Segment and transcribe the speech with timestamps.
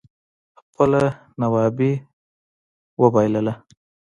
[0.59, 1.03] خپله
[1.41, 1.91] نوابي
[2.99, 3.53] اوبائلله